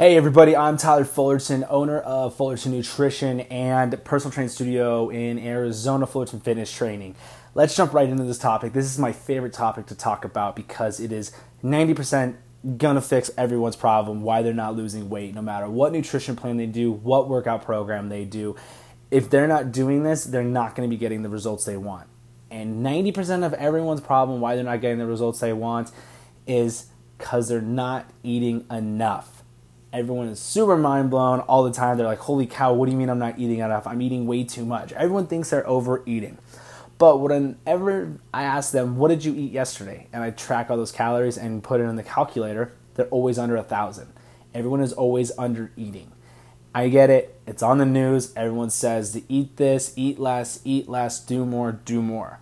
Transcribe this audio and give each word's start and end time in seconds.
Hey 0.00 0.16
everybody, 0.16 0.56
I'm 0.56 0.78
Tyler 0.78 1.04
Fullerton, 1.04 1.62
owner 1.68 1.98
of 1.98 2.34
Fullerton 2.34 2.72
Nutrition 2.72 3.40
and 3.40 4.02
personal 4.02 4.32
training 4.32 4.48
studio 4.48 5.10
in 5.10 5.38
Arizona, 5.38 6.06
Fullerton 6.06 6.40
Fitness 6.40 6.72
Training. 6.72 7.16
Let's 7.54 7.76
jump 7.76 7.92
right 7.92 8.08
into 8.08 8.24
this 8.24 8.38
topic. 8.38 8.72
This 8.72 8.86
is 8.86 8.98
my 8.98 9.12
favorite 9.12 9.52
topic 9.52 9.84
to 9.88 9.94
talk 9.94 10.24
about 10.24 10.56
because 10.56 11.00
it 11.00 11.12
is 11.12 11.32
90% 11.62 12.36
gonna 12.78 13.02
fix 13.02 13.30
everyone's 13.36 13.76
problem 13.76 14.22
why 14.22 14.40
they're 14.40 14.54
not 14.54 14.74
losing 14.74 15.10
weight 15.10 15.34
no 15.34 15.42
matter 15.42 15.68
what 15.68 15.92
nutrition 15.92 16.34
plan 16.34 16.56
they 16.56 16.64
do, 16.64 16.90
what 16.90 17.28
workout 17.28 17.62
program 17.62 18.08
they 18.08 18.24
do. 18.24 18.56
If 19.10 19.28
they're 19.28 19.48
not 19.48 19.70
doing 19.70 20.02
this, 20.02 20.24
they're 20.24 20.42
not 20.42 20.74
going 20.74 20.88
to 20.88 20.90
be 20.90 20.98
getting 20.98 21.20
the 21.20 21.28
results 21.28 21.66
they 21.66 21.76
want. 21.76 22.08
And 22.50 22.82
90% 22.82 23.44
of 23.44 23.52
everyone's 23.52 24.00
problem 24.00 24.40
why 24.40 24.54
they're 24.54 24.64
not 24.64 24.80
getting 24.80 24.96
the 24.96 25.06
results 25.06 25.40
they 25.40 25.52
want 25.52 25.90
is 26.46 26.86
cuz 27.18 27.48
they're 27.48 27.60
not 27.60 28.06
eating 28.22 28.64
enough 28.70 29.39
Everyone 29.92 30.28
is 30.28 30.38
super 30.38 30.76
mind 30.76 31.10
blown 31.10 31.40
all 31.40 31.64
the 31.64 31.72
time. 31.72 31.96
They're 31.96 32.06
like, 32.06 32.20
holy 32.20 32.46
cow, 32.46 32.72
what 32.72 32.86
do 32.86 32.92
you 32.92 32.98
mean 32.98 33.10
I'm 33.10 33.18
not 33.18 33.38
eating 33.38 33.58
enough? 33.58 33.86
I'm 33.86 34.00
eating 34.00 34.26
way 34.26 34.44
too 34.44 34.64
much. 34.64 34.92
Everyone 34.92 35.26
thinks 35.26 35.50
they're 35.50 35.66
overeating. 35.66 36.38
But 36.98 37.18
whenever 37.18 38.18
I 38.32 38.42
ask 38.44 38.72
them, 38.72 38.98
what 38.98 39.08
did 39.08 39.24
you 39.24 39.34
eat 39.34 39.52
yesterday? 39.52 40.06
And 40.12 40.22
I 40.22 40.30
track 40.30 40.70
all 40.70 40.76
those 40.76 40.92
calories 40.92 41.38
and 41.38 41.64
put 41.64 41.80
it 41.80 41.84
in 41.84 41.96
the 41.96 42.02
calculator, 42.02 42.72
they're 42.94 43.06
always 43.06 43.38
under 43.38 43.56
a 43.56 43.62
thousand. 43.62 44.12
Everyone 44.54 44.80
is 44.80 44.92
always 44.92 45.32
under 45.38 45.72
eating. 45.76 46.12
I 46.74 46.88
get 46.88 47.10
it. 47.10 47.40
It's 47.46 47.62
on 47.62 47.78
the 47.78 47.86
news. 47.86 48.32
Everyone 48.36 48.70
says 48.70 49.12
to 49.12 49.22
eat 49.28 49.56
this, 49.56 49.92
eat 49.96 50.18
less, 50.18 50.60
eat 50.64 50.88
less, 50.88 51.18
do 51.18 51.44
more, 51.44 51.72
do 51.72 52.02
more. 52.02 52.38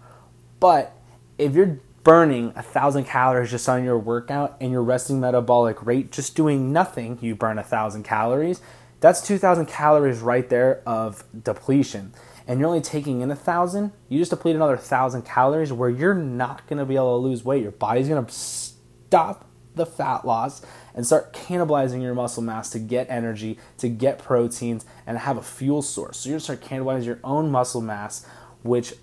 But 0.60 0.92
if 1.38 1.54
you're 1.54 1.78
burning 2.08 2.50
a 2.56 2.62
thousand 2.62 3.04
calories 3.04 3.50
just 3.50 3.68
on 3.68 3.84
your 3.84 3.98
workout 3.98 4.56
and 4.62 4.72
your 4.72 4.82
resting 4.82 5.20
metabolic 5.20 5.84
rate, 5.84 6.10
just 6.10 6.34
doing 6.34 6.72
nothing, 6.72 7.18
you 7.20 7.34
burn 7.34 7.58
a 7.58 7.62
thousand 7.62 8.02
calories. 8.02 8.62
That's 9.00 9.20
2,000 9.20 9.66
calories 9.66 10.20
right 10.20 10.48
there 10.48 10.82
of 10.86 11.22
depletion. 11.44 12.14
And 12.46 12.58
you're 12.58 12.68
only 12.70 12.80
taking 12.80 13.20
in 13.20 13.30
a 13.30 13.36
thousand, 13.36 13.92
you 14.08 14.18
just 14.18 14.30
deplete 14.30 14.56
another 14.56 14.78
thousand 14.78 15.26
calories 15.26 15.70
where 15.70 15.90
you're 15.90 16.14
not 16.14 16.66
gonna 16.66 16.86
be 16.86 16.96
able 16.96 17.20
to 17.20 17.28
lose 17.28 17.44
weight. 17.44 17.62
Your 17.62 17.72
body's 17.72 18.08
gonna 18.08 18.30
stop 18.30 19.46
the 19.74 19.84
fat 19.84 20.24
loss 20.24 20.62
and 20.94 21.04
start 21.04 21.34
cannibalizing 21.34 22.00
your 22.00 22.14
muscle 22.14 22.42
mass 22.42 22.70
to 22.70 22.78
get 22.78 23.06
energy, 23.10 23.58
to 23.76 23.90
get 23.90 24.18
proteins, 24.18 24.86
and 25.06 25.18
have 25.18 25.36
a 25.36 25.42
fuel 25.42 25.82
source. 25.82 26.20
So 26.20 26.30
you're 26.30 26.38
gonna 26.38 26.56
start 26.56 26.62
cannibalizing 26.62 27.04
your 27.04 27.20
own 27.22 27.50
muscle 27.50 27.82
mass, 27.82 28.24
which 28.62 28.94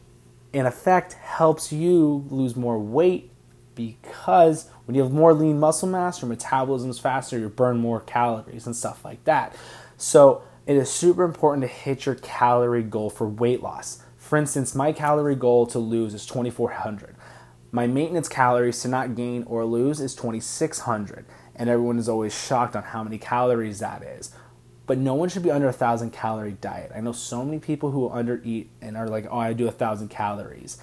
in 0.56 0.66
effect 0.66 1.12
helps 1.16 1.74
you 1.74 2.26
lose 2.30 2.56
more 2.56 2.80
weight 2.80 3.30
because 3.76 4.70
when 4.86 4.96
you 4.96 5.04
have 5.04 5.12
more 5.12 5.34
lean 5.34 5.60
muscle 5.60 5.90
mass, 5.90 6.22
your 6.22 6.30
metabolism 6.30 6.90
is 6.90 6.98
faster, 6.98 7.38
you 7.38 7.50
burn 7.50 7.78
more 7.78 8.00
calories 8.00 8.66
and 8.66 8.74
stuff 8.74 9.04
like 9.04 9.22
that. 9.26 9.54
So 9.98 10.44
it 10.66 10.78
is 10.78 10.90
super 10.90 11.26
important 11.26 11.64
to 11.64 11.68
hit 11.68 12.06
your 12.06 12.16
calorie 12.16 12.84
goal 12.84 13.10
for 13.10 13.28
weight 13.28 13.62
loss. 13.62 14.02
For 14.18 14.38
instance, 14.38 14.74
my 14.74 14.94
calorie 14.94 15.36
goal 15.36 15.68
to 15.68 15.78
lose 15.78 16.14
is 16.14 16.26
2400. 16.26 17.18
My 17.74 17.86
maintenance 17.86 18.30
calories 18.30 18.82
to 18.84 18.88
not 18.88 19.14
gain 19.14 19.44
or 19.44 19.66
lose 19.66 20.00
is 20.00 20.16
2600. 20.16 21.26
And 21.58 21.70
everyone 21.70 22.00
is 22.00 22.08
always 22.08 22.34
shocked 22.34 22.78
on 22.78 22.84
how 22.84 23.04
many 23.04 23.18
calories 23.18 23.80
that 23.80 24.04
is 24.04 24.32
but 24.88 24.98
no 24.98 25.14
one 25.14 25.30
should 25.30 25.44
be 25.44 25.52
under 25.52 25.68
a 25.68 25.74
thousand 25.74 26.12
calorie 26.12 26.58
diet. 26.62 26.92
I 26.96 27.02
know 27.02 27.12
so 27.12 27.44
many 27.44 27.60
people 27.60 27.92
who 27.92 28.10
under 28.10 28.42
eat 28.44 28.70
and 28.82 28.96
are 28.96 29.08
like, 29.08 29.26
oh, 29.30 29.40
I 29.40 29.54
do 29.54 29.68
a 29.68 29.72
thousand 29.72 30.10
calories. 30.10 30.78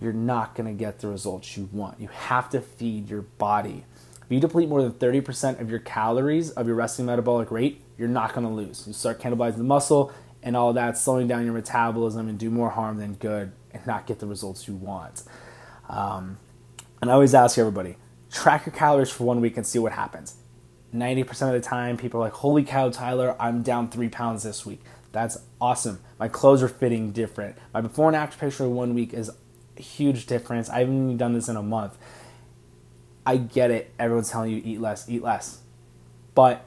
You're 0.00 0.12
not 0.12 0.54
to 0.66 0.72
get 0.72 1.00
the 1.00 1.08
results 1.08 1.56
you 1.56 1.68
want. 1.72 2.00
You 2.00 2.08
have 2.08 2.48
to 2.50 2.60
feed 2.60 3.08
your 3.08 3.22
body. 3.22 3.84
If 4.22 4.30
you 4.30 4.40
deplete 4.40 4.68
more 4.68 4.82
than 4.82 4.92
30% 4.92 5.60
of 5.60 5.68
your 5.68 5.80
calories 5.80 6.50
of 6.52 6.66
your 6.66 6.76
resting 6.76 7.06
metabolic 7.06 7.50
rate, 7.50 7.82
you're 7.98 8.08
not 8.08 8.34
to 8.46 8.52
lose. 8.52 8.86
You 8.86 8.92
start 8.92 9.20
cannibalizing 9.20 9.58
the 9.58 9.64
muscle 9.64 10.12
and 10.42 10.56
all 10.56 10.72
that, 10.72 10.96
slowing 10.96 11.28
down 11.28 11.44
your 11.44 11.54
metabolism 11.54 12.28
and 12.28 12.38
do 12.38 12.50
more 12.50 12.70
harm 12.70 12.98
than 12.98 13.14
good 13.14 13.52
and 13.72 13.86
not 13.86 14.06
get 14.06 14.20
the 14.20 14.26
results 14.26 14.68
you 14.68 14.74
want. 14.74 15.22
Um, 15.88 16.38
and 17.00 17.10
I 17.10 17.14
always 17.14 17.34
ask 17.34 17.58
everybody 17.58 17.96
track 18.30 18.66
your 18.66 18.74
calories 18.74 19.10
for 19.10 19.24
one 19.24 19.40
week 19.40 19.56
and 19.56 19.66
see 19.66 19.78
what 19.78 19.92
happens 19.92 20.34
90% 20.94 21.48
of 21.48 21.52
the 21.52 21.60
time, 21.60 21.96
people 21.96 22.20
are 22.20 22.24
like, 22.24 22.32
Holy 22.34 22.62
cow, 22.62 22.88
Tyler, 22.88 23.36
I'm 23.40 23.62
down 23.62 23.90
three 23.90 24.08
pounds 24.08 24.42
this 24.42 24.64
week. 24.64 24.80
That's 25.12 25.38
awesome. 25.60 26.00
My 26.18 26.28
clothes 26.28 26.62
are 26.62 26.68
fitting 26.68 27.12
different. 27.12 27.56
My 27.72 27.80
before 27.80 28.08
and 28.08 28.16
after 28.16 28.38
picture 28.38 28.68
one 28.68 28.94
week 28.94 29.12
is 29.12 29.30
a 29.76 29.82
huge 29.82 30.26
difference. 30.26 30.70
I 30.70 30.80
haven't 30.80 31.04
even 31.04 31.16
done 31.16 31.34
this 31.34 31.48
in 31.48 31.56
a 31.56 31.62
month. 31.62 31.96
I 33.26 33.36
get 33.36 33.70
it. 33.70 33.92
Everyone's 33.98 34.30
telling 34.30 34.52
you 34.52 34.62
eat 34.64 34.80
less, 34.80 35.08
eat 35.08 35.22
less. 35.22 35.60
But 36.34 36.66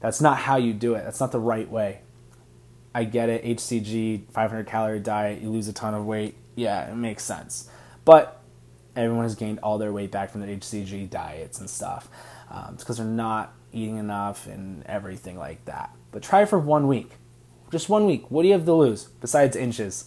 that's 0.00 0.20
not 0.20 0.38
how 0.38 0.56
you 0.56 0.72
do 0.72 0.94
it. 0.94 1.04
That's 1.04 1.20
not 1.20 1.32
the 1.32 1.40
right 1.40 1.70
way. 1.70 2.00
I 2.94 3.04
get 3.04 3.28
it. 3.28 3.44
HCG, 3.44 4.30
500 4.32 4.66
calorie 4.66 5.00
diet, 5.00 5.42
you 5.42 5.50
lose 5.50 5.68
a 5.68 5.72
ton 5.72 5.94
of 5.94 6.06
weight. 6.06 6.36
Yeah, 6.56 6.90
it 6.90 6.96
makes 6.96 7.22
sense. 7.22 7.68
But 8.04 8.40
everyone 8.96 9.24
has 9.24 9.34
gained 9.34 9.60
all 9.62 9.78
their 9.78 9.92
weight 9.92 10.10
back 10.10 10.30
from 10.30 10.40
their 10.40 10.50
HCG 10.56 11.08
diets 11.10 11.60
and 11.60 11.70
stuff. 11.70 12.08
Um, 12.50 12.74
it's 12.74 12.82
because 12.82 12.98
they're 12.98 13.06
not 13.06 13.54
eating 13.72 13.98
enough 13.98 14.46
and 14.46 14.84
everything 14.86 15.38
like 15.38 15.64
that. 15.66 15.90
But 16.10 16.22
try 16.22 16.44
for 16.44 16.58
one 16.58 16.88
week. 16.88 17.12
Just 17.70 17.88
one 17.88 18.06
week. 18.06 18.30
What 18.30 18.42
do 18.42 18.48
you 18.48 18.54
have 18.54 18.64
to 18.64 18.74
lose 18.74 19.04
besides 19.20 19.56
inches? 19.56 20.06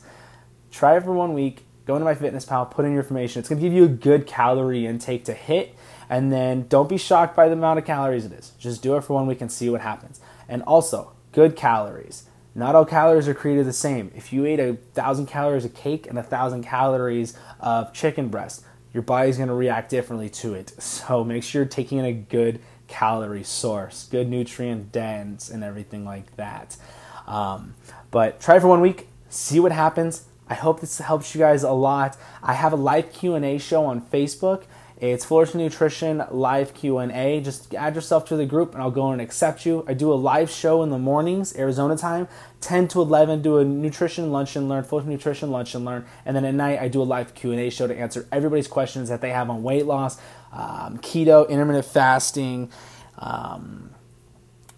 Try 0.72 1.00
for 1.00 1.14
one 1.14 1.34
week. 1.34 1.66
Go 1.86 1.96
into 1.96 2.08
MyFitnessPal, 2.08 2.72
put 2.72 2.86
in 2.86 2.92
your 2.92 3.02
information. 3.02 3.40
It's 3.40 3.50
to 3.50 3.56
give 3.56 3.74
you 3.74 3.84
a 3.84 3.90
good 3.90 4.26
calorie 4.26 4.86
intake 4.86 5.26
to 5.26 5.34
hit. 5.34 5.76
And 6.10 6.32
then 6.32 6.68
don't 6.68 6.90
be 6.90 6.98
shocked 6.98 7.36
by 7.36 7.48
the 7.48 7.54
amount 7.54 7.80
of 7.80 7.86
calories 7.86 8.26
it 8.26 8.32
is. 8.34 8.52
Just 8.60 8.82
do 8.82 8.96
it 8.96 9.04
for 9.04 9.14
one 9.14 9.28
week 9.28 9.42
and 9.42 9.52
see 9.52 9.70
what 9.70 9.82
happens. 9.82 10.20
And 10.48 10.62
also, 10.64 11.14
good 11.32 11.56
calories. 11.56 12.24
Not 12.56 12.76
all 12.76 12.86
calories 12.86 13.28
are 13.28 13.34
created 13.34 13.66
the 13.66 13.74
same. 13.74 14.12
If 14.16 14.32
you 14.32 14.46
ate 14.46 14.60
a 14.60 14.78
thousand 14.94 15.26
calories 15.26 15.66
of 15.66 15.74
cake 15.74 16.06
and 16.08 16.20
a 16.20 16.24
thousand 16.24 16.64
calories 16.64 17.36
of 17.60 17.94
chicken 17.94 18.28
breast, 18.30 18.64
your 18.94 19.04
body's 19.04 19.38
going 19.38 19.50
to 19.50 19.56
react 19.56 19.90
differently 19.90 20.30
to 20.30 20.54
it. 20.54 20.70
So 20.82 21.24
make 21.24 21.44
sure 21.44 21.64
you're 21.64 21.70
taking 21.70 21.98
in 21.98 22.06
a 22.06 22.14
good 22.14 22.60
calorie 22.88 23.44
source, 23.44 24.08
good 24.12 24.30
nutrient 24.30 24.92
dense, 24.92 25.50
and 25.50 25.64
everything 25.64 26.06
like 26.06 26.36
that. 26.36 26.78
Um, 27.26 27.74
but 28.12 28.40
try 28.40 28.60
for 28.60 28.68
one 28.68 28.82
week, 28.82 29.08
see 29.30 29.60
what 29.60 29.72
happens. 29.72 30.26
I 30.48 30.56
hope 30.56 30.82
this 30.82 31.00
helps 31.00 31.34
you 31.34 31.40
guys 31.40 31.64
a 31.64 31.72
lot. 31.72 32.18
I 32.44 32.54
have 32.54 32.74
a 32.74 32.76
live 32.76 33.12
Q&A 33.12 33.58
show 33.58 33.86
on 33.86 34.02
Facebook. 34.02 34.64
It's 35.02 35.26
Fullerton 35.26 35.60
Nutrition 35.60 36.24
live 36.30 36.74
Q&A. 36.74 37.42
Just 37.42 37.74
add 37.74 37.96
yourself 37.96 38.26
to 38.26 38.38
the 38.38 38.46
group 38.46 38.74
and 38.74 38.82
I'll 38.82 38.92
go 38.92 39.12
and 39.12 39.20
accept 39.20 39.66
you. 39.66 39.84
I 39.88 39.94
do 39.94 40.14
a 40.14 40.16
live 40.16 40.50
show 40.50 40.84
in 40.84 40.92
the 40.92 41.00
mornings, 41.00 41.56
Arizona 41.58 41.98
time, 41.98 42.28
10 42.62 42.88
to 42.90 43.02
11, 43.02 43.42
do 43.42 43.58
a 43.58 43.66
nutrition 43.66 44.32
lunch 44.32 44.56
and 44.56 44.70
learn, 44.70 44.84
Fullerton 44.84 45.12
Nutrition 45.12 45.52
lunch 45.52 45.74
and 45.76 45.84
learn. 45.84 46.06
And 46.26 46.36
then 46.36 46.46
at 46.46 46.54
night, 46.54 46.80
I 46.80 46.88
do 46.88 47.02
a 47.02 47.04
live 47.04 47.34
Q&A 47.34 47.70
show 47.70 47.88
to 47.88 47.98
answer 47.98 48.28
everybody's 48.32 48.68
questions 48.68 49.10
that 49.10 49.20
they 49.20 49.32
have 49.32 49.50
on 49.50 49.64
weight 49.64 49.86
loss, 49.86 50.20
um, 50.52 51.00
keto, 51.00 51.50
intermittent 51.50 51.86
fasting, 51.86 52.72
um, 53.18 53.90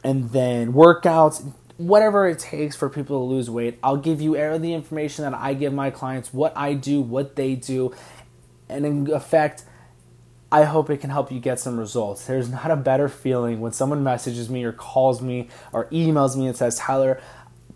and 0.03 0.29
then 0.31 0.73
workouts, 0.73 1.51
whatever 1.77 2.27
it 2.27 2.39
takes 2.39 2.75
for 2.75 2.89
people 2.89 3.19
to 3.19 3.25
lose 3.25 3.49
weight. 3.49 3.77
I'll 3.83 3.97
give 3.97 4.21
you 4.21 4.37
all 4.37 4.57
the 4.59 4.73
information 4.73 5.29
that 5.29 5.37
I 5.37 5.53
give 5.53 5.73
my 5.73 5.91
clients, 5.91 6.33
what 6.33 6.55
I 6.55 6.73
do, 6.73 7.01
what 7.01 7.35
they 7.35 7.55
do, 7.55 7.93
and 8.69 8.85
in 8.85 9.11
effect, 9.11 9.65
I 10.51 10.63
hope 10.63 10.89
it 10.89 10.97
can 10.97 11.09
help 11.09 11.31
you 11.31 11.39
get 11.39 11.59
some 11.59 11.79
results. 11.79 12.25
There's 12.25 12.49
not 12.49 12.69
a 12.71 12.75
better 12.75 13.09
feeling 13.09 13.59
when 13.59 13.71
someone 13.71 14.03
messages 14.03 14.49
me 14.49 14.63
or 14.63 14.71
calls 14.71 15.21
me 15.21 15.49
or 15.73 15.85
emails 15.87 16.37
me 16.37 16.47
and 16.47 16.55
says, 16.55 16.77
Tyler, 16.77 17.19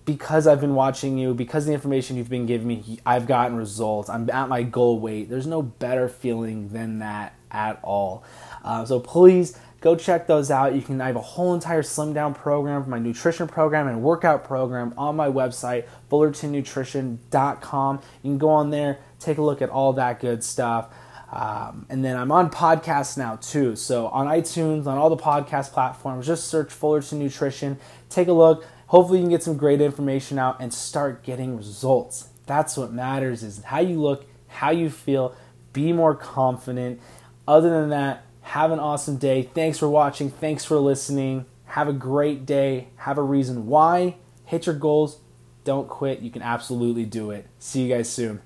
because 0.06 0.48
I've 0.48 0.62
been 0.62 0.76
watching 0.76 1.18
you, 1.18 1.34
because 1.34 1.66
the 1.66 1.74
information 1.74 2.18
you've 2.18 2.30
been 2.30 2.46
giving 2.46 2.68
me, 2.68 3.00
I've 3.06 3.28
gotten 3.28 3.58
results. 3.58 4.10
I'm 4.10 4.30
at 4.30 4.50
my 4.50 4.64
goal 4.64 5.00
weight. 5.00 5.30
There's 5.30 5.48
no 5.48 5.62
better 5.62 6.10
feeling 6.10 6.70
than 6.70 7.00
that 7.00 7.36
at 7.52 7.80
all. 7.84 8.24
Uh, 8.64 8.86
so 8.86 9.00
please 9.00 9.58
go 9.82 9.96
check 9.96 10.28
those 10.28 10.52
out. 10.52 10.76
You 10.76 10.82
can 10.82 11.00
I 11.02 11.08
have 11.08 11.16
a 11.16 11.22
whole 11.22 11.54
entire 11.54 11.84
slim 11.84 12.14
down 12.14 12.34
program, 12.34 12.90
my 12.90 13.00
nutrition 13.00 13.48
program 13.48 13.88
and 13.88 14.02
workout 14.02 14.44
program 14.44 14.94
on 14.98 15.16
my 15.16 15.28
website, 15.28 15.86
fullertonnutrition.com. 16.10 18.02
You 18.24 18.32
can 18.32 18.38
go 18.38 18.50
on 18.50 18.70
there, 18.70 19.00
take 19.20 19.38
a 19.38 19.42
look 19.42 19.62
at 19.62 19.70
all 19.70 19.94
that 19.94 20.20
good 20.20 20.44
stuff. 20.44 20.94
Um, 21.32 21.86
and 21.90 22.04
then 22.04 22.18
I'm 22.18 22.32
on 22.32 22.50
podcasts 22.50 23.18
now 23.18 23.36
too. 23.36 23.76
So 23.76 24.08
on 24.08 24.28
iTunes, 24.28 24.88
on 24.88 24.98
all 24.98 25.10
the 25.10 25.18
podcast 25.18 25.72
platforms, 25.72 26.26
just 26.26 26.48
search 26.48 26.72
Fullerton 26.72 27.20
Nutrition. 27.20 27.78
Take 28.10 28.28
a 28.28 28.34
look. 28.34 28.66
Hopefully, 28.88 29.20
you 29.20 29.24
can 29.26 29.30
get 29.30 29.44
some 29.44 29.56
great 29.56 29.82
information 29.82 30.40
out 30.40 30.60
and 30.60 30.74
start 30.74 31.24
getting 31.24 31.56
results. 31.56 32.30
That's 32.48 32.76
what 32.76 32.92
matters 32.92 33.44
is 33.44 33.64
how 33.64 33.80
you 33.80 34.02
look, 34.02 34.26
how 34.48 34.72
you 34.72 34.90
feel. 34.90 35.36
Be 35.72 35.94
more 35.94 36.16
confident. 36.16 37.00
Other 37.48 37.70
than 37.70 37.90
that, 37.90 38.24
have 38.42 38.72
an 38.72 38.80
awesome 38.80 39.18
day. 39.18 39.44
Thanks 39.54 39.78
for 39.78 39.88
watching. 39.88 40.32
Thanks 40.32 40.66
for 40.66 40.80
listening. 40.80 41.46
Have 41.66 41.88
a 41.88 41.94
great 41.94 42.48
day. 42.48 42.88
Have 42.96 43.20
a 43.20 43.24
reason 43.24 43.68
why. 43.68 44.16
Hit 44.46 44.66
your 44.66 44.74
goals. 44.74 45.20
Don't 45.64 45.88
quit. 45.88 46.22
You 46.22 46.32
can 46.32 46.42
absolutely 46.42 47.06
do 47.06 47.30
it. 47.30 47.46
See 47.60 47.84
you 47.84 47.96
guys 47.96 48.10
soon. 48.10 48.42